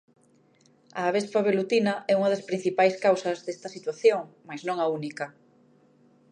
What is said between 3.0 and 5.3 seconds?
causas desta situación mais non a única.